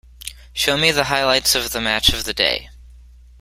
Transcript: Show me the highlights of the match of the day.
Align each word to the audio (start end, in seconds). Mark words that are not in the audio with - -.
Show 0.51 0.77
me 0.77 0.89
the 0.89 1.03
highlights 1.03 1.53
of 1.53 1.69
the 1.73 1.79
match 1.79 2.09
of 2.09 2.23
the 2.23 2.33
day. 2.33 2.71